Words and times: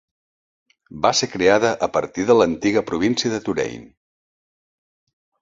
Va 1.03 1.11
ser 1.19 1.29
creada 1.33 1.73
a 1.87 1.89
partir 1.97 2.25
de 2.31 2.37
l'antiga 2.39 2.83
província 2.89 3.33
de 3.35 3.41
Touraine. 3.51 3.87